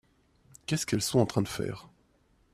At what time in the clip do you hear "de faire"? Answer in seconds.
1.43-1.87